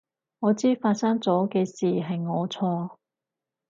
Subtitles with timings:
[0.39, 2.97] 我知發生咗嘅事係我錯